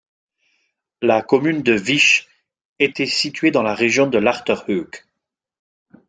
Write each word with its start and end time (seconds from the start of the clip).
La 1.03 1.21
commune 1.21 1.61
de 1.61 1.77
Wisch 1.77 2.27
était 2.79 3.05
située 3.05 3.51
dans 3.51 3.61
la 3.61 3.75
région 3.75 4.07
de 4.07 4.17
l'Achterhoek. 4.17 5.05